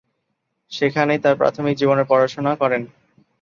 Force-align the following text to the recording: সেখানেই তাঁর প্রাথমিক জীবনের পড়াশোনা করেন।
সেখানেই 0.71 1.21
তাঁর 1.23 1.35
প্রাথমিক 1.37 1.73
জীবনের 1.77 2.09
পড়াশোনা 2.09 2.51
করেন। 2.55 2.81